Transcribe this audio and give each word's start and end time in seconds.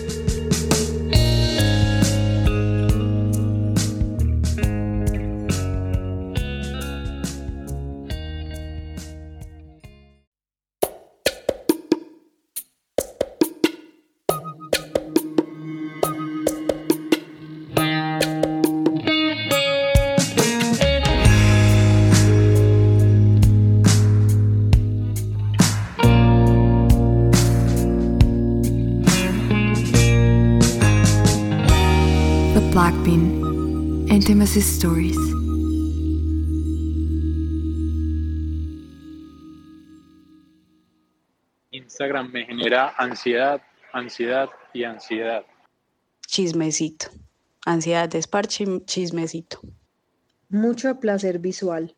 Stories. 34.57 35.19
Instagram 41.73 42.33
me 42.33 42.47
genera 42.47 42.95
ansiedad, 42.97 43.61
ansiedad 43.93 44.49
y 44.73 44.85
ansiedad. 44.85 45.45
Chismecito. 46.27 47.09
Ansiedad, 47.67 48.09
desparche, 48.09 48.65
chismecito. 48.87 49.61
Mucho 50.49 51.01
placer 51.01 51.39
visual. 51.39 51.95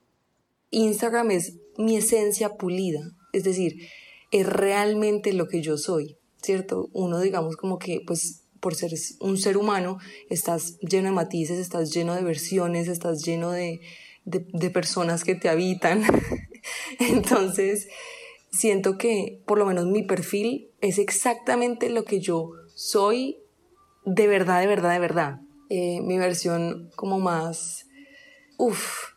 Instagram 0.70 1.30
es 1.30 1.58
mi 1.76 1.96
esencia 1.96 2.56
pulida, 2.56 3.12
es 3.32 3.44
decir, 3.44 3.88
es 4.32 4.44
realmente 4.46 5.32
lo 5.32 5.46
que 5.46 5.62
yo 5.62 5.76
soy, 5.76 6.16
¿cierto? 6.42 6.88
Uno 6.92 7.20
digamos 7.20 7.56
como 7.56 7.78
que 7.78 8.00
pues 8.04 8.47
por 8.60 8.74
ser 8.74 8.92
un 9.20 9.38
ser 9.38 9.56
humano, 9.56 9.98
estás 10.30 10.78
lleno 10.80 11.08
de 11.08 11.14
matices, 11.14 11.58
estás 11.58 11.92
lleno 11.92 12.14
de 12.14 12.22
versiones, 12.22 12.88
estás 12.88 13.24
lleno 13.24 13.50
de, 13.50 13.80
de, 14.24 14.70
personas 14.70 15.24
que 15.24 15.34
te 15.34 15.48
habitan. 15.48 16.02
Entonces, 16.98 17.88
siento 18.50 18.98
que 18.98 19.42
por 19.46 19.58
lo 19.58 19.66
menos 19.66 19.86
mi 19.86 20.02
perfil 20.02 20.70
es 20.80 20.98
exactamente 20.98 21.90
lo 21.90 22.04
que 22.04 22.20
yo 22.20 22.50
soy 22.74 23.38
de 24.04 24.26
verdad, 24.26 24.60
de 24.60 24.66
verdad, 24.66 24.92
de 24.92 24.98
verdad. 24.98 25.40
Eh, 25.70 26.00
mi 26.00 26.18
versión 26.18 26.90
como 26.96 27.18
más, 27.20 27.86
uff, 28.56 29.12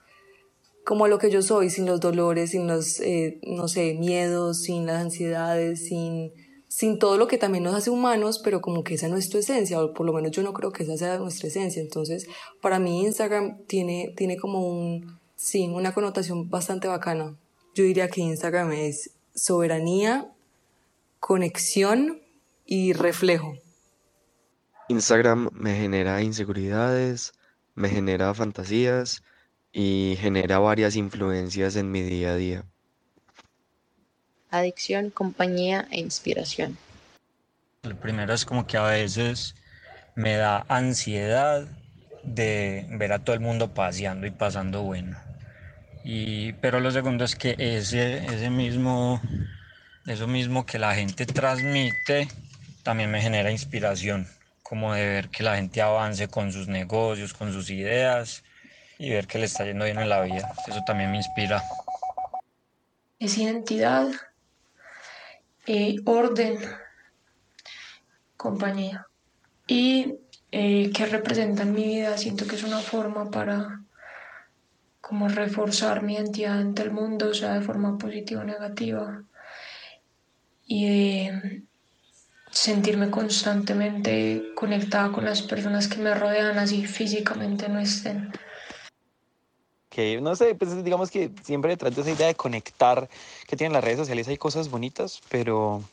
como 0.86 1.08
lo 1.08 1.18
que 1.18 1.30
yo 1.30 1.42
soy, 1.42 1.70
sin 1.70 1.86
los 1.86 2.00
dolores, 2.00 2.52
sin 2.52 2.68
los, 2.68 3.00
eh, 3.00 3.40
no 3.44 3.68
sé, 3.68 3.94
miedos, 3.94 4.64
sin 4.64 4.86
las 4.86 5.02
ansiedades, 5.02 5.88
sin 5.88 6.34
sin 6.72 7.00
todo 7.00 7.18
lo 7.18 7.28
que 7.28 7.38
también 7.38 7.66
nos 7.66 7.76
hace 7.76 7.90
humanos, 7.90 8.40
pero 8.42 8.62
como 8.62 8.86
que 8.86 8.94
esa 8.94 9.10
no 9.10 9.18
es 9.18 9.30
tu 9.30 9.38
esencia, 9.38 9.84
o 9.84 9.94
por 9.94 10.06
lo 10.06 10.14
menos 10.14 10.32
yo 10.32 10.42
no 10.42 10.54
creo 10.54 10.72
que 10.72 10.84
esa 10.84 10.96
sea 10.96 11.18
nuestra 11.18 11.50
esencia. 11.50 11.82
Entonces, 11.82 12.28
para 12.62 12.80
mí 12.80 13.02
Instagram 13.04 13.66
tiene, 13.68 14.14
tiene 14.16 14.38
como 14.38 14.66
un, 14.66 15.20
sí, 15.36 15.68
una 15.68 15.94
connotación 15.94 16.50
bastante 16.50 16.88
bacana. 16.88 17.36
Yo 17.76 17.84
diría 17.84 18.08
que 18.08 18.22
Instagram 18.22 18.72
es 18.72 19.12
soberanía, 19.36 20.32
conexión 21.20 22.22
y 22.66 22.94
reflejo. 22.94 23.58
Instagram 24.88 25.50
me 25.52 25.76
genera 25.76 26.22
inseguridades, 26.22 27.34
me 27.76 27.90
genera 27.90 28.34
fantasías 28.34 29.24
y 29.74 30.16
genera 30.22 30.60
varias 30.60 30.96
influencias 30.96 31.76
en 31.76 31.92
mi 31.92 32.02
día 32.02 32.32
a 32.32 32.36
día 32.38 32.66
adicción, 34.52 35.10
compañía 35.10 35.88
e 35.90 36.00
inspiración. 36.00 36.78
El 37.84 37.96
primero 37.96 38.34
es 38.34 38.46
como 38.46 38.68
que 38.68 38.78
a 38.78 38.84
veces 38.84 39.56
me 40.16 40.36
da 40.36 40.66
ansiedad 40.68 41.66
de 42.24 42.86
ver 42.90 43.14
a 43.14 43.20
todo 43.20 43.34
el 43.34 43.40
mundo 43.40 43.74
paseando 43.74 44.28
y 44.28 44.32
pasando 44.32 44.84
bueno. 44.84 45.18
Y, 46.04 46.54
pero 46.54 46.80
lo 46.80 46.92
segundo 46.92 47.24
es 47.24 47.36
que 47.36 47.56
ese, 47.58 48.26
ese 48.26 48.50
mismo, 48.50 49.22
eso 50.06 50.28
mismo 50.28 50.66
que 50.66 50.80
la 50.80 50.94
gente 50.96 51.26
transmite 51.26 52.28
también 52.84 53.12
me 53.12 53.22
genera 53.22 53.52
inspiración, 53.52 54.28
como 54.64 54.94
de 54.94 55.06
ver 55.08 55.30
que 55.30 55.44
la 55.44 55.56
gente 55.56 55.82
avance 55.82 56.28
con 56.28 56.52
sus 56.52 56.68
negocios, 56.68 57.34
con 57.34 57.54
sus 57.54 57.70
ideas 57.70 58.44
y 58.98 59.10
ver 59.10 59.28
que 59.28 59.38
le 59.40 59.46
está 59.46 59.66
yendo 59.66 59.86
bien 59.86 60.00
en 60.00 60.10
la 60.10 60.22
vida. 60.22 60.54
Eso 60.68 60.82
también 60.86 61.12
me 61.12 61.18
inspira. 61.18 61.64
Es 63.20 63.38
identidad, 63.38 64.08
eh, 65.68 65.98
orden, 66.06 66.58
compañía. 68.38 69.08
Y 69.68 70.16
eh, 70.52 70.92
que 70.92 71.06
representa 71.06 71.64
en 71.64 71.74
mi 71.74 71.84
vida, 71.84 72.18
siento 72.18 72.48
que 72.48 72.56
es 72.56 72.64
una 72.64 72.80
forma 72.80 73.30
para 73.30 73.82
como 75.00 75.28
reforzar 75.28 76.04
mi 76.04 76.14
identidad 76.16 76.60
ante 76.60 76.84
el 76.84 76.92
mundo, 76.92 77.34
sea 77.34 77.54
de 77.54 77.62
forma 77.62 77.98
positiva 77.98 78.42
o 78.42 78.46
negativa. 78.46 79.24
Y 80.66 80.88
de 80.88 81.64
sentirme 82.50 83.10
constantemente 83.10 84.52
conectada 84.56 85.12
con 85.12 85.26
las 85.26 85.42
personas 85.42 85.88
que 85.88 85.98
me 85.98 86.14
rodean, 86.14 86.58
así 86.60 86.86
físicamente 86.86 87.70
no 87.70 87.80
estén 87.80 88.32
que 89.92 90.22
no 90.22 90.36
sé, 90.38 90.56
pues 90.56 90.84
digamos 90.84 91.12
que 91.12 91.30
siempre 91.44 91.72
detrás 91.72 91.94
de 91.94 92.02
esa 92.02 92.12
idea 92.12 92.28
de 92.28 92.36
conectar 92.36 93.10
que 93.46 93.58
tienen 93.58 93.74
las 93.74 93.84
redes 93.84 94.00
sociales 94.00 94.28
hay 94.30 94.38
cosas 94.38 94.70
bonitas, 94.70 95.22
pero, 95.30 95.84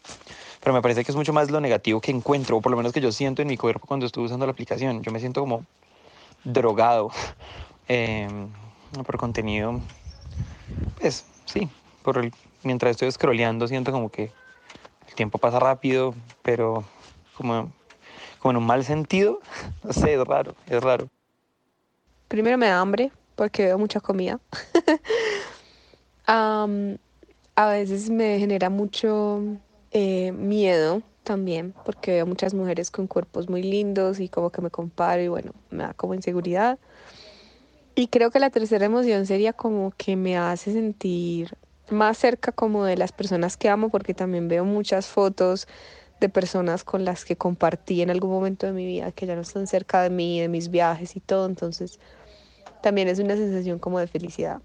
pero 0.60 0.72
me 0.72 0.80
parece 0.80 1.04
que 1.04 1.10
es 1.10 1.16
mucho 1.16 1.32
más 1.32 1.50
lo 1.50 1.60
negativo 1.60 2.00
que 2.00 2.12
encuentro, 2.12 2.56
o 2.56 2.60
por 2.62 2.70
lo 2.70 2.76
menos 2.76 2.92
que 2.92 3.00
yo 3.00 3.10
siento 3.10 3.42
en 3.42 3.48
mi 3.48 3.56
cuerpo 3.56 3.88
cuando 3.88 4.06
estoy 4.06 4.24
usando 4.24 4.46
la 4.46 4.52
aplicación. 4.52 5.02
Yo 5.02 5.10
me 5.10 5.18
siento 5.18 5.40
como 5.40 5.64
drogado 6.44 7.10
em, 7.88 8.48
por 9.04 9.18
contenido. 9.18 9.80
Pues 11.00 11.24
sí, 11.44 11.68
por 12.02 12.18
el, 12.18 12.32
mientras 12.62 12.92
estoy 12.92 13.10
scrolleando 13.10 13.66
siento 13.66 13.90
como 13.90 14.10
que 14.10 14.30
el 15.08 15.14
tiempo 15.16 15.38
pasa 15.38 15.58
rápido, 15.58 16.14
pero 16.42 16.84
como, 17.36 17.72
como 18.38 18.52
en 18.52 18.56
un 18.58 18.66
mal 18.66 18.84
sentido. 18.84 19.40
No 19.82 19.92
sé, 19.92 20.14
es 20.14 20.24
raro, 20.24 20.54
es 20.68 20.80
raro. 20.82 21.08
Primero 22.28 22.58
me 22.58 22.66
da 22.66 22.78
hambre, 22.78 23.10
porque 23.38 23.66
veo 23.66 23.78
mucha 23.78 24.00
comida. 24.00 24.40
a 26.26 26.66
veces 27.70 28.10
me 28.10 28.36
genera 28.40 28.68
mucho 28.68 29.40
eh, 29.92 30.32
miedo 30.32 31.02
también, 31.22 31.72
porque 31.84 32.14
veo 32.14 32.26
muchas 32.26 32.52
mujeres 32.52 32.90
con 32.90 33.06
cuerpos 33.06 33.48
muy 33.48 33.62
lindos 33.62 34.18
y 34.18 34.28
como 34.28 34.50
que 34.50 34.60
me 34.60 34.70
comparo 34.70 35.22
y 35.22 35.28
bueno, 35.28 35.52
me 35.70 35.84
da 35.84 35.94
como 35.94 36.14
inseguridad. 36.14 36.80
Y 37.94 38.08
creo 38.08 38.32
que 38.32 38.40
la 38.40 38.50
tercera 38.50 38.86
emoción 38.86 39.24
sería 39.24 39.52
como 39.52 39.92
que 39.96 40.16
me 40.16 40.36
hace 40.36 40.72
sentir 40.72 41.56
más 41.90 42.18
cerca 42.18 42.50
como 42.50 42.84
de 42.84 42.96
las 42.96 43.12
personas 43.12 43.56
que 43.56 43.68
amo, 43.68 43.88
porque 43.88 44.14
también 44.14 44.48
veo 44.48 44.64
muchas 44.64 45.06
fotos 45.06 45.68
de 46.18 46.28
personas 46.28 46.82
con 46.82 47.04
las 47.04 47.24
que 47.24 47.36
compartí 47.36 48.02
en 48.02 48.10
algún 48.10 48.30
momento 48.30 48.66
de 48.66 48.72
mi 48.72 48.84
vida, 48.84 49.12
que 49.12 49.26
ya 49.26 49.36
no 49.36 49.42
están 49.42 49.68
cerca 49.68 50.02
de 50.02 50.10
mí, 50.10 50.40
de 50.40 50.48
mis 50.48 50.70
viajes 50.70 51.14
y 51.14 51.20
todo, 51.20 51.46
entonces 51.46 52.00
también 52.80 53.08
es 53.08 53.18
una 53.18 53.36
sensación 53.36 53.78
como 53.78 53.98
de 53.98 54.06
felicidad. 54.06 54.60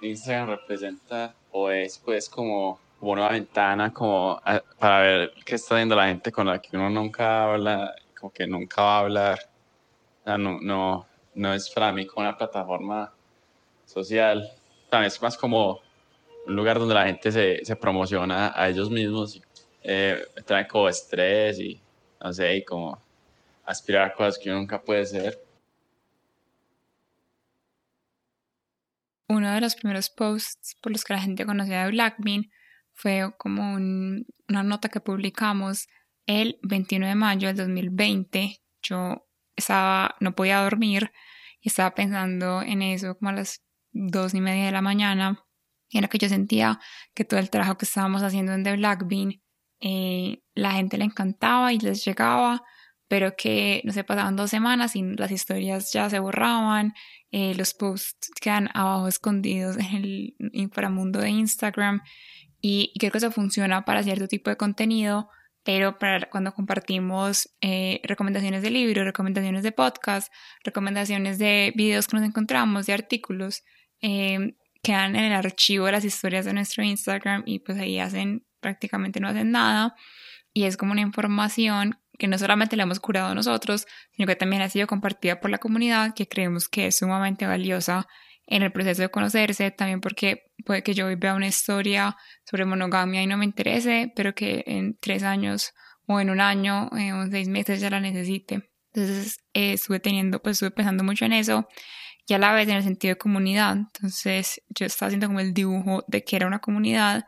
Instagram 0.00 0.50
representa 0.50 1.34
o 1.50 1.70
es 1.70 1.98
pues 1.98 2.28
como, 2.28 2.80
una 3.00 3.28
ventana 3.28 3.92
como 3.92 4.40
para 4.78 5.00
ver 5.00 5.32
qué 5.44 5.54
está 5.54 5.76
viendo 5.76 5.94
la 5.94 6.08
gente 6.08 6.30
con 6.30 6.46
la 6.46 6.60
que 6.60 6.76
uno 6.76 6.90
nunca 6.90 7.44
habla, 7.44 7.94
como 8.18 8.32
que 8.32 8.46
nunca 8.46 8.82
va 8.82 8.96
a 8.96 9.00
hablar. 9.00 9.38
no, 10.26 10.60
no, 10.60 11.06
no 11.34 11.54
es 11.54 11.70
para 11.70 11.92
mí 11.92 12.06
como 12.06 12.26
una 12.26 12.36
plataforma 12.36 13.12
social, 13.86 14.50
también 14.88 15.08
es 15.08 15.20
más 15.22 15.36
como 15.36 15.80
un 16.46 16.56
lugar 16.56 16.78
donde 16.78 16.94
la 16.94 17.06
gente 17.06 17.32
se, 17.32 17.64
se 17.64 17.76
promociona 17.76 18.52
a 18.54 18.68
ellos 18.68 18.90
mismos, 18.90 19.36
y, 19.36 19.42
eh, 19.82 20.22
trae 20.44 20.66
como 20.66 20.88
estrés 20.88 21.58
y 21.58 21.80
no 22.22 22.32
sé, 22.32 22.56
y 22.56 22.64
como 22.64 22.98
aspirar 23.64 24.10
a 24.10 24.12
cosas 24.12 24.38
que 24.38 24.50
uno 24.50 24.58
nunca 24.58 24.80
puede 24.80 25.06
ser. 25.06 25.49
Uno 29.30 29.52
de 29.52 29.60
los 29.60 29.76
primeros 29.76 30.10
posts 30.10 30.76
por 30.82 30.90
los 30.90 31.04
que 31.04 31.14
la 31.14 31.20
gente 31.20 31.46
conocía 31.46 31.84
de 31.84 31.92
Blackbean 31.92 32.50
fue 32.92 33.32
como 33.38 33.74
una 33.74 34.62
nota 34.64 34.88
que 34.88 35.00
publicamos 35.00 35.86
el 36.26 36.58
21 36.62 37.06
de 37.06 37.14
mayo 37.14 37.46
del 37.48 37.56
2020. 37.56 38.60
Yo 38.82 39.28
estaba, 39.54 40.16
no 40.18 40.34
podía 40.34 40.60
dormir 40.60 41.12
y 41.60 41.68
estaba 41.68 41.94
pensando 41.94 42.60
en 42.62 42.82
eso 42.82 43.16
como 43.16 43.30
a 43.30 43.34
las 43.34 43.62
dos 43.92 44.34
y 44.34 44.40
media 44.40 44.66
de 44.66 44.72
la 44.72 44.82
mañana. 44.82 45.44
Y 45.88 45.98
era 45.98 46.08
que 46.08 46.18
yo 46.18 46.28
sentía 46.28 46.80
que 47.14 47.24
todo 47.24 47.38
el 47.38 47.50
trabajo 47.50 47.78
que 47.78 47.84
estábamos 47.84 48.22
haciendo 48.24 48.52
en 48.52 48.64
The 48.64 48.76
Blackbean, 48.76 49.40
eh, 49.80 50.42
la 50.54 50.72
gente 50.72 50.98
le 50.98 51.04
encantaba 51.04 51.72
y 51.72 51.78
les 51.78 52.04
llegaba, 52.04 52.64
pero 53.10 53.34
que, 53.34 53.82
no 53.84 53.92
sé, 53.92 54.04
pasaban 54.04 54.36
dos 54.36 54.50
semanas 54.50 54.94
y 54.94 55.02
las 55.02 55.32
historias 55.32 55.92
ya 55.92 56.08
se 56.08 56.20
borraban, 56.20 56.94
eh, 57.32 57.56
los 57.56 57.74
posts 57.74 58.30
quedan 58.40 58.70
abajo 58.72 59.08
escondidos 59.08 59.76
en 59.78 59.96
el 59.96 60.36
inframundo 60.52 61.18
de 61.18 61.30
Instagram 61.30 62.02
y, 62.60 62.92
creo 63.00 63.10
que 63.10 63.18
eso 63.18 63.32
funciona 63.32 63.84
para 63.84 64.04
cierto 64.04 64.28
tipo 64.28 64.48
de 64.48 64.56
contenido, 64.56 65.28
pero 65.64 65.98
para 65.98 66.30
cuando 66.30 66.54
compartimos 66.54 67.50
eh, 67.60 68.00
recomendaciones 68.04 68.62
de 68.62 68.70
libros, 68.70 69.04
recomendaciones 69.04 69.64
de 69.64 69.72
podcast, 69.72 70.32
recomendaciones 70.62 71.40
de 71.40 71.72
videos 71.74 72.06
que 72.06 72.16
nos 72.16 72.24
encontramos, 72.24 72.86
de 72.86 72.92
artículos, 72.92 73.64
eh, 74.02 74.54
quedan 74.84 75.16
en 75.16 75.24
el 75.24 75.32
archivo 75.32 75.86
de 75.86 75.92
las 75.92 76.04
historias 76.04 76.44
de 76.44 76.52
nuestro 76.52 76.84
Instagram 76.84 77.42
y 77.44 77.58
pues 77.58 77.76
ahí 77.76 77.98
hacen, 77.98 78.46
prácticamente 78.60 79.18
no 79.18 79.26
hacen 79.26 79.50
nada 79.50 79.96
y 80.52 80.62
es 80.62 80.76
como 80.76 80.92
una 80.92 81.00
información 81.00 81.98
que 82.20 82.28
no 82.28 82.38
solamente 82.38 82.76
la 82.76 82.84
hemos 82.84 83.00
curado 83.00 83.34
nosotros, 83.34 83.86
sino 84.12 84.28
que 84.28 84.36
también 84.36 84.62
ha 84.62 84.68
sido 84.68 84.86
compartida 84.86 85.40
por 85.40 85.50
la 85.50 85.58
comunidad, 85.58 86.14
que 86.14 86.28
creemos 86.28 86.68
que 86.68 86.86
es 86.86 86.98
sumamente 86.98 87.46
valiosa 87.46 88.06
en 88.46 88.62
el 88.62 88.70
proceso 88.70 89.02
de 89.02 89.08
conocerse, 89.08 89.70
también 89.70 90.00
porque 90.00 90.52
puede 90.64 90.82
que 90.82 90.92
yo 90.92 91.06
vea 91.16 91.34
una 91.34 91.46
historia 91.46 92.16
sobre 92.44 92.66
monogamia 92.66 93.22
y 93.22 93.26
no 93.26 93.38
me 93.38 93.44
interese, 93.44 94.12
pero 94.14 94.34
que 94.34 94.62
en 94.66 94.96
tres 95.00 95.22
años 95.22 95.72
o 96.06 96.20
en 96.20 96.30
un 96.30 96.40
año 96.40 96.90
eh, 96.98 97.12
o 97.12 97.22
en 97.22 97.30
seis 97.30 97.48
meses 97.48 97.80
ya 97.80 97.88
la 97.90 98.00
necesite. 98.00 98.70
Entonces 98.92 99.38
eh, 99.54 99.72
estuve 99.74 100.00
teniendo, 100.00 100.42
pues 100.42 100.56
estuve 100.56 100.72
pensando 100.72 101.04
mucho 101.04 101.24
en 101.24 101.32
eso 101.32 101.68
y 102.26 102.34
a 102.34 102.38
la 102.38 102.52
vez 102.52 102.68
en 102.68 102.76
el 102.76 102.82
sentido 102.82 103.14
de 103.14 103.18
comunidad. 103.18 103.76
Entonces 103.76 104.60
yo 104.68 104.84
estaba 104.84 105.08
haciendo 105.08 105.28
como 105.28 105.40
el 105.40 105.54
dibujo 105.54 106.04
de 106.08 106.22
que 106.22 106.36
era 106.36 106.46
una 106.46 106.58
comunidad 106.58 107.24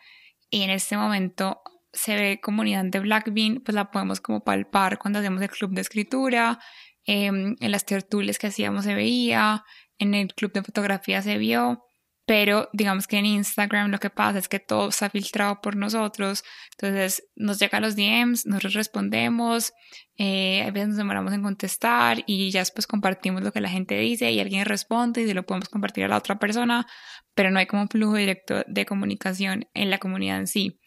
y 0.50 0.62
en 0.62 0.70
este 0.70 0.96
momento 0.96 1.62
se 1.92 2.16
ve 2.16 2.40
comunidad 2.40 2.84
de 2.84 3.00
Blackbean, 3.00 3.60
pues 3.64 3.74
la 3.74 3.90
podemos 3.90 4.20
como 4.20 4.44
palpar 4.44 4.98
cuando 4.98 5.18
hacemos 5.18 5.42
el 5.42 5.50
club 5.50 5.72
de 5.72 5.82
escritura, 5.82 6.58
em, 7.04 7.56
en 7.60 7.70
las 7.70 7.84
tertulias 7.84 8.38
que 8.38 8.48
hacíamos 8.48 8.84
se 8.84 8.94
veía, 8.94 9.64
en 9.98 10.14
el 10.14 10.32
club 10.34 10.52
de 10.52 10.62
fotografía 10.62 11.22
se 11.22 11.38
vio, 11.38 11.84
pero 12.26 12.68
digamos 12.72 13.06
que 13.06 13.18
en 13.18 13.26
Instagram 13.26 13.90
lo 13.90 13.98
que 13.98 14.10
pasa 14.10 14.38
es 14.38 14.48
que 14.48 14.60
todo 14.60 14.88
está 14.88 15.10
filtrado 15.10 15.60
por 15.60 15.76
nosotros, 15.76 16.44
entonces 16.72 17.24
nos 17.34 17.58
llegan 17.58 17.82
los 17.82 17.96
DMs, 17.96 18.46
nosotros 18.46 18.74
respondemos, 18.74 19.72
eh, 20.16 20.62
a 20.62 20.70
veces 20.70 20.90
nos 20.90 20.96
demoramos 20.98 21.32
en 21.32 21.42
contestar 21.42 22.22
y 22.26 22.50
ya 22.50 22.60
después 22.60 22.86
compartimos 22.86 23.42
lo 23.42 23.52
que 23.52 23.60
la 23.60 23.68
gente 23.68 23.98
dice 23.98 24.30
y 24.30 24.40
alguien 24.40 24.64
responde 24.64 25.22
y 25.22 25.26
se 25.26 25.34
lo 25.34 25.44
podemos 25.44 25.68
compartir 25.68 26.04
a 26.04 26.08
la 26.08 26.16
otra 26.16 26.38
persona, 26.38 26.86
pero 27.34 27.50
no 27.50 27.58
hay 27.58 27.66
como 27.66 27.82
un 27.82 27.88
flujo 27.88 28.14
directo 28.14 28.62
de 28.66 28.86
comunicación 28.86 29.68
en 29.74 29.90
la 29.90 29.98
comunidad 29.98 30.38
en 30.38 30.46
sí. 30.46 30.78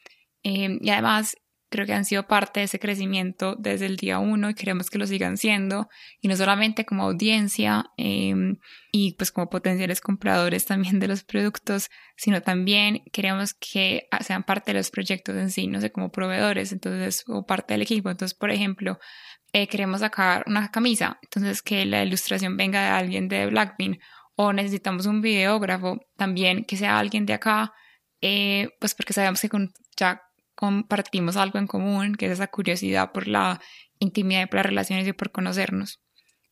Eh, 0.45 0.77
y 0.79 0.89
además 0.91 1.35
creo 1.69 1.87
que 1.87 1.93
han 1.93 2.05
sido 2.05 2.27
parte 2.27 2.59
de 2.59 2.65
ese 2.65 2.79
crecimiento 2.79 3.55
desde 3.57 3.87
el 3.87 3.97
día 3.97 4.19
uno 4.19 4.49
y 4.49 4.53
queremos 4.53 4.89
que 4.91 4.99
lo 4.99 5.07
sigan 5.07 5.37
siendo, 5.37 5.89
y 6.21 6.27
no 6.27 6.35
solamente 6.37 6.85
como 6.85 7.03
audiencia 7.03 7.85
em, 7.97 8.57
y 8.91 9.15
pues 9.15 9.31
como 9.31 9.49
potenciales 9.49 10.01
compradores 10.01 10.65
también 10.65 10.99
de 10.99 11.07
los 11.07 11.23
productos, 11.23 11.89
sino 12.15 12.41
también 12.41 13.01
queremos 13.11 13.55
que 13.55 14.07
sean 14.21 14.43
parte 14.43 14.71
de 14.71 14.77
los 14.79 14.91
proyectos 14.91 15.35
en 15.35 15.49
sí, 15.49 15.67
no 15.67 15.81
sé, 15.81 15.91
como 15.91 16.11
proveedores, 16.11 16.71
entonces, 16.71 17.23
o 17.27 17.45
parte 17.45 17.73
del 17.73 17.81
equipo. 17.81 18.09
Entonces, 18.09 18.37
por 18.37 18.51
ejemplo, 18.51 18.99
eh, 19.51 19.67
queremos 19.67 20.01
sacar 20.01 20.43
una 20.47 20.69
camisa, 20.71 21.17
entonces 21.23 21.61
que 21.63 21.85
la 21.85 22.03
ilustración 22.03 22.55
venga 22.55 22.81
de 22.83 22.89
alguien 22.89 23.27
de 23.27 23.47
Blackbean, 23.47 23.97
o 24.35 24.53
necesitamos 24.53 25.07
un 25.07 25.21
videógrafo 25.21 25.99
también 26.17 26.65
que 26.65 26.77
sea 26.77 26.99
alguien 26.99 27.25
de 27.25 27.33
acá, 27.33 27.73
eh, 28.21 28.69
pues 28.79 28.95
porque 28.95 29.13
sabemos 29.13 29.41
que 29.41 29.49
con, 29.49 29.71
ya 29.97 30.21
compartimos 30.55 31.37
algo 31.37 31.59
en 31.59 31.67
común, 31.67 32.15
que 32.15 32.25
es 32.27 32.33
esa 32.33 32.47
curiosidad 32.47 33.11
por 33.11 33.27
la 33.27 33.61
intimidad 33.99 34.43
y 34.43 34.45
por 34.47 34.55
las 34.55 34.65
relaciones 34.65 35.07
y 35.07 35.13
por 35.13 35.31
conocernos. 35.31 36.01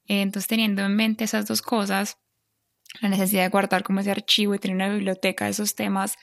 Entonces, 0.07 0.47
teniendo 0.47 0.83
en 0.83 0.95
mente 0.95 1.23
esas 1.23 1.45
dos 1.45 1.61
cosas, 1.61 2.17
la 3.01 3.09
necesidad 3.09 3.43
de 3.43 3.49
guardar 3.49 3.83
como 3.83 4.01
ese 4.01 4.11
archivo 4.11 4.53
y 4.53 4.59
tener 4.59 4.75
una 4.75 4.89
biblioteca 4.89 5.45
de 5.45 5.51
esos 5.51 5.75
temas 5.75 6.17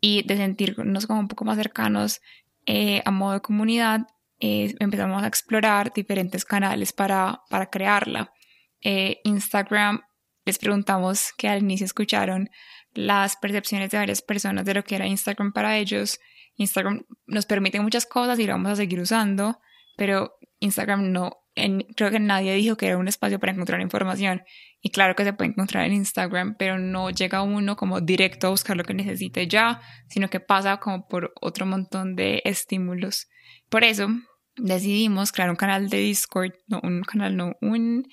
y 0.00 0.22
de 0.26 0.36
sentirnos 0.36 1.06
como 1.06 1.20
un 1.20 1.28
poco 1.28 1.44
más 1.44 1.56
cercanos 1.56 2.20
eh, 2.66 3.02
a 3.04 3.10
modo 3.10 3.34
de 3.34 3.40
comunidad, 3.40 4.00
eh, 4.38 4.74
empezamos 4.80 5.22
a 5.22 5.26
explorar 5.26 5.92
diferentes 5.92 6.44
canales 6.44 6.92
para, 6.92 7.40
para 7.48 7.70
crearla. 7.70 8.32
Eh, 8.82 9.20
Instagram, 9.24 10.00
les 10.44 10.58
preguntamos 10.58 11.32
que 11.36 11.48
al 11.48 11.62
inicio 11.62 11.84
escucharon 11.84 12.50
las 12.92 13.36
percepciones 13.36 13.90
de 13.90 13.98
varias 13.98 14.22
personas 14.22 14.64
de 14.64 14.74
lo 14.74 14.82
que 14.82 14.96
era 14.96 15.06
Instagram 15.06 15.52
para 15.52 15.78
ellos 15.78 16.18
Instagram 16.60 17.06
nos 17.26 17.46
permite 17.46 17.80
muchas 17.80 18.04
cosas 18.04 18.38
y 18.38 18.46
lo 18.46 18.52
vamos 18.52 18.72
a 18.72 18.76
seguir 18.76 19.00
usando, 19.00 19.58
pero 19.96 20.34
Instagram 20.58 21.10
no, 21.10 21.38
creo 21.96 22.10
que 22.10 22.20
nadie 22.20 22.54
dijo 22.54 22.76
que 22.76 22.86
era 22.86 22.98
un 22.98 23.08
espacio 23.08 23.38
para 23.38 23.52
encontrar 23.52 23.80
información. 23.80 24.42
Y 24.82 24.90
claro 24.90 25.16
que 25.16 25.24
se 25.24 25.32
puede 25.32 25.50
encontrar 25.52 25.86
en 25.86 25.94
Instagram, 25.94 26.56
pero 26.58 26.78
no 26.78 27.08
llega 27.08 27.40
uno 27.40 27.76
como 27.76 28.02
directo 28.02 28.46
a 28.46 28.50
buscar 28.50 28.76
lo 28.76 28.84
que 28.84 28.92
necesite 28.92 29.48
ya, 29.48 29.80
sino 30.10 30.28
que 30.28 30.40
pasa 30.40 30.76
como 30.76 31.08
por 31.08 31.32
otro 31.40 31.64
montón 31.64 32.14
de 32.14 32.42
estímulos. 32.44 33.28
Por 33.70 33.82
eso 33.82 34.08
decidimos 34.56 35.32
crear 35.32 35.48
un 35.48 35.56
canal 35.56 35.88
de 35.88 35.96
Discord, 35.96 36.52
no 36.66 36.80
un 36.82 37.00
canal, 37.02 37.38
no, 37.38 37.56
un 37.62 38.06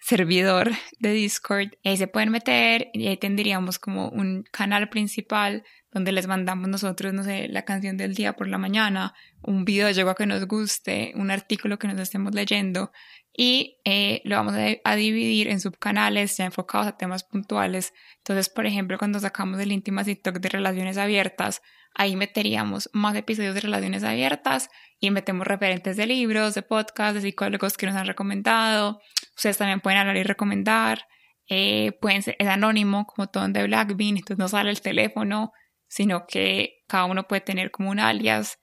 servidor 0.00 0.72
de 0.98 1.12
Discord. 1.12 1.70
Ahí 1.84 1.96
se 1.96 2.08
pueden 2.08 2.30
meter 2.30 2.88
y 2.92 3.06
ahí 3.06 3.16
tendríamos 3.16 3.78
como 3.78 4.08
un 4.08 4.44
canal 4.50 4.88
principal 4.88 5.64
donde 5.92 6.12
les 6.12 6.26
mandamos 6.26 6.68
nosotros, 6.68 7.12
no 7.12 7.24
sé, 7.24 7.48
la 7.48 7.64
canción 7.64 7.96
del 7.96 8.14
día 8.14 8.34
por 8.34 8.48
la 8.48 8.58
mañana, 8.58 9.14
un 9.42 9.64
video 9.64 9.88
de 9.88 10.14
que 10.14 10.26
nos 10.26 10.46
guste, 10.46 11.12
un 11.16 11.30
artículo 11.30 11.78
que 11.78 11.88
nos 11.88 11.98
estemos 11.98 12.34
leyendo 12.34 12.92
y 13.36 13.78
eh, 13.84 14.22
lo 14.24 14.36
vamos 14.36 14.54
a, 14.84 14.96
dividir 14.96 15.48
en 15.48 15.60
subcanales 15.60 16.36
ya 16.36 16.44
enfocados 16.44 16.86
a 16.86 16.96
temas 16.96 17.24
puntuales. 17.24 17.92
Entonces, 18.18 18.48
por 18.48 18.66
ejemplo, 18.66 18.98
cuando 18.98 19.18
sacamos 19.18 19.60
el 19.60 19.72
íntima 19.72 20.04
TikTok 20.04 20.36
de 20.36 20.48
relaciones 20.48 20.96
abiertas, 20.96 21.62
ahí 21.94 22.16
meteríamos 22.16 22.90
más 22.92 23.16
episodios 23.16 23.54
de 23.54 23.60
relaciones 23.60 24.04
abiertas 24.04 24.70
y 25.00 25.10
metemos 25.10 25.46
referentes 25.46 25.96
de 25.96 26.06
libros, 26.06 26.54
de 26.54 26.62
podcasts, 26.62 27.14
de 27.14 27.22
psicólogos 27.22 27.76
que 27.76 27.86
nos 27.86 27.96
han 27.96 28.06
recomendado. 28.06 29.00
Ustedes 29.34 29.56
también 29.56 29.80
pueden 29.80 29.98
hablar 29.98 30.16
y 30.18 30.22
recomendar. 30.22 31.06
Eh, 31.48 31.92
pueden 32.00 32.22
ser, 32.22 32.36
es 32.38 32.46
anónimo 32.46 33.06
como 33.06 33.28
todo 33.28 33.44
en 33.46 33.54
The 33.54 33.64
Black 33.64 33.96
Bean, 33.96 34.18
entonces 34.18 34.38
no 34.38 34.48
sale 34.48 34.70
el 34.70 34.82
teléfono, 34.82 35.52
sino 35.88 36.26
que 36.26 36.84
cada 36.86 37.06
uno 37.06 37.26
puede 37.26 37.40
tener 37.40 37.70
como 37.70 37.90
un 37.90 37.98
alias 37.98 38.60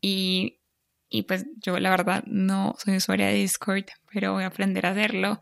y, 0.00 0.60
y 1.08 1.22
pues 1.22 1.46
yo 1.56 1.78
la 1.78 1.90
verdad 1.90 2.24
no 2.26 2.74
soy 2.78 2.96
usuaria 2.96 3.26
de 3.26 3.34
Discord, 3.34 3.84
pero 4.12 4.32
voy 4.32 4.44
a 4.44 4.48
aprender 4.48 4.86
a 4.86 4.90
hacerlo. 4.90 5.40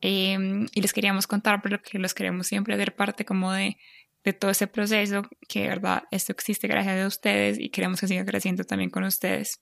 Em, 0.00 0.66
y 0.74 0.80
les 0.80 0.92
queríamos 0.92 1.28
contar, 1.28 1.60
pero 1.62 1.80
que 1.80 1.98
los 1.98 2.14
queremos 2.14 2.48
siempre 2.48 2.74
hacer 2.74 2.96
parte 2.96 3.24
como 3.24 3.52
de, 3.52 3.76
de 4.24 4.32
todo 4.32 4.50
ese 4.50 4.66
proceso, 4.66 5.22
que 5.48 5.62
de 5.62 5.68
verdad 5.68 6.04
esto 6.10 6.32
existe 6.32 6.66
gracias 6.66 7.04
a 7.04 7.06
ustedes 7.06 7.58
y 7.60 7.70
queremos 7.70 8.00
que 8.00 8.08
siga 8.08 8.24
creciendo 8.24 8.64
también 8.64 8.90
con 8.90 9.04
ustedes. 9.04 9.60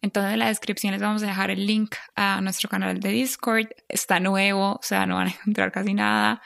Entonces 0.00 0.32
en 0.32 0.38
la 0.38 0.48
descripción 0.48 0.92
les 0.92 1.02
vamos 1.02 1.22
a 1.22 1.26
dejar 1.26 1.50
el 1.50 1.66
link 1.66 1.94
a 2.14 2.40
nuestro 2.40 2.68
canal 2.68 3.00
de 3.00 3.10
Discord. 3.10 3.68
Está 3.88 4.20
nuevo, 4.20 4.74
o 4.74 4.82
sea, 4.82 5.06
no 5.06 5.16
van 5.16 5.28
a 5.28 5.30
encontrar 5.40 5.72
casi 5.72 5.94
nada. 5.94 6.42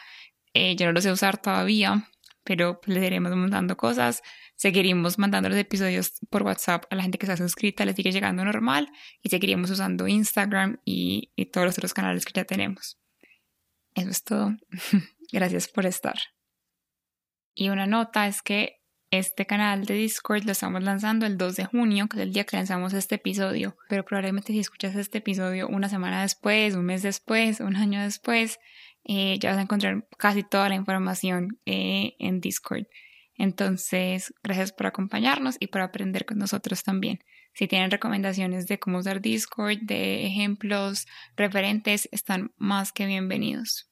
Eh, 0.54 0.76
yo 0.76 0.87
no 0.87 0.92
lo 0.92 1.00
sé 1.00 1.11
usar 1.11 1.38
todavía, 1.38 2.09
pero 2.44 2.80
pues, 2.80 2.97
les 2.97 3.04
iremos 3.04 3.35
mandando 3.35 3.76
cosas. 3.76 4.23
Seguiremos 4.56 5.18
mandando 5.18 5.49
los 5.49 5.59
episodios 5.59 6.12
por 6.30 6.42
WhatsApp 6.42 6.85
a 6.90 6.94
la 6.94 7.02
gente 7.02 7.18
que 7.18 7.26
está 7.26 7.37
suscrita, 7.37 7.85
les 7.85 7.97
sigue 7.97 8.12
llegando 8.12 8.44
normal 8.44 8.90
y 9.23 9.28
seguiremos 9.28 9.71
usando 9.71 10.06
Instagram 10.06 10.80
y, 10.85 11.32
y 11.37 11.47
todos 11.47 11.66
los 11.66 11.78
otros 11.78 11.94
canales 11.94 12.25
que 12.25 12.32
ya 12.32 12.44
tenemos. 12.44 12.99
Eso 13.94 14.11
es 14.11 14.23
todo. 14.23 14.56
Gracias 15.32 15.68
por 15.68 15.87
estar. 15.87 16.18
Y 17.54 17.68
una 17.68 17.87
nota 17.87 18.26
es 18.26 18.40
que 18.42 18.81
este 19.12 19.45
canal 19.45 19.85
de 19.85 19.95
Discord 19.95 20.45
lo 20.45 20.52
estamos 20.52 20.83
lanzando 20.83 21.26
el 21.26 21.37
2 21.37 21.57
de 21.57 21.64
junio, 21.66 22.09
que 22.09 22.16
es 22.16 22.23
el 22.23 22.33
día 22.33 22.45
que 22.45 22.57
lanzamos 22.57 22.95
este 22.95 23.16
episodio. 23.16 23.76
Pero 23.90 24.04
probablemente 24.07 24.54
si 24.54 24.59
escuchas 24.59 24.97
este 24.97 25.19
episodio 25.19 25.69
una 25.69 25.90
semana 25.90 26.23
después, 26.23 26.75
un 26.75 26.87
mes 26.87 27.02
después, 27.02 27.61
un 27.61 27.76
año 27.76 28.02
después, 28.02 28.59
eh, 29.04 29.38
ya 29.38 29.50
vas 29.50 29.59
a 29.59 29.62
encontrar 29.62 30.09
casi 30.16 30.42
toda 30.42 30.71
la 30.71 30.76
información 30.76 31.61
eh, 31.66 32.14
en 32.19 32.40
Discord. 32.40 32.87
Entonces, 33.37 34.33
gracias 34.42 34.73
por 34.73 34.87
acompañarnos 34.87 35.57
y 35.61 35.66
por 35.66 35.83
aprender 35.83 36.25
con 36.25 36.38
nosotros 36.38 36.83
también. 36.83 37.23
Si 37.52 37.69
tienen 37.69 37.90
recomendaciones 37.90 38.66
de 38.66 38.78
cómo 38.78 38.99
usar 38.99 39.21
Discord, 39.21 39.78
de 39.83 40.26
ejemplos, 40.26 41.07
referentes, 41.37 42.09
están 42.12 42.52
más 42.57 42.92
que 42.92 43.04
bienvenidos. 43.04 43.91